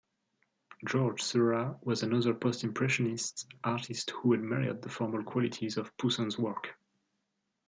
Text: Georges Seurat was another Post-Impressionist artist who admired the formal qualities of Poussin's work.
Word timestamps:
Georges 0.83 1.27
Seurat 1.27 1.77
was 1.85 2.01
another 2.01 2.33
Post-Impressionist 2.33 3.45
artist 3.63 4.09
who 4.09 4.33
admired 4.33 4.81
the 4.81 4.89
formal 4.89 5.21
qualities 5.21 5.77
of 5.77 5.95
Poussin's 5.97 6.39
work. 6.39 6.75